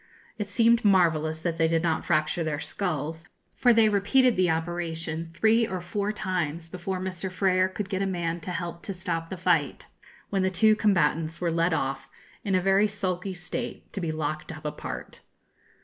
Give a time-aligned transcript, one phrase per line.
[0.39, 5.29] It seemed marvellous that they did not fracture their skulls, for they repeated the operation
[5.35, 7.31] three or four times before Mr.
[7.31, 9.85] Frer could get a man to help to stop the fight,
[10.31, 12.09] when the two combatants were led off,
[12.43, 15.19] in a very sulky state, to be locked up apart.